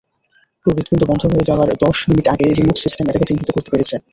[0.65, 3.95] ওর হৃৎপিণ্ড বন্ধ হয়ে যাওয়ার দশ মিনিট আগে রিমোট সিস্টেম এটাকে চিহ্নিত করতে পেরেছে।